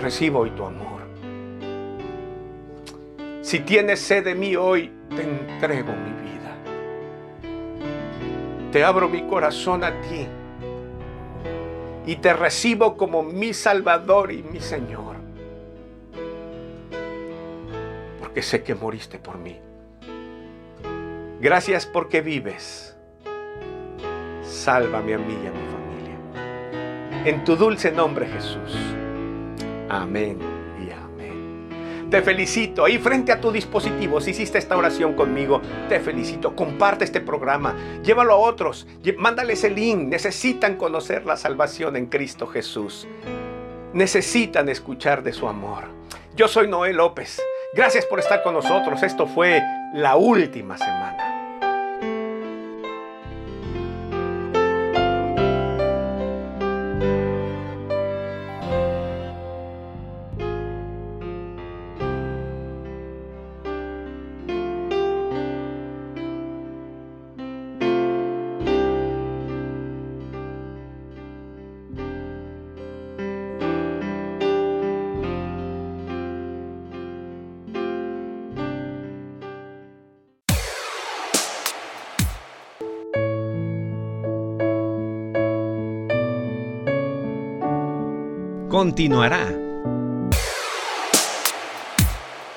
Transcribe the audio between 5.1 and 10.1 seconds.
te entrego mi vida. Te abro mi corazón a